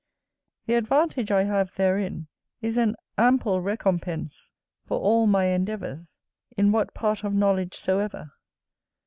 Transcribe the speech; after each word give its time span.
The 0.65 0.73
advantage 0.73 1.29
I 1.29 1.43
have 1.43 1.75
therein, 1.75 2.25
is 2.59 2.75
an 2.75 2.95
ample 3.19 3.61
recompense 3.61 4.49
for 4.83 4.99
all 4.99 5.27
my 5.27 5.45
endeavours, 5.45 6.15
in 6.57 6.71
what 6.71 6.95
part 6.95 7.23
of 7.23 7.35
knowledge 7.35 7.75
soever. 7.75 8.31